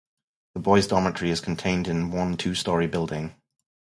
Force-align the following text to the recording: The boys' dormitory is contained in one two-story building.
The 0.55 0.59
boys' 0.59 0.87
dormitory 0.87 1.29
is 1.29 1.41
contained 1.41 1.87
in 1.87 2.09
one 2.09 2.35
two-story 2.35 2.87
building. 2.87 3.35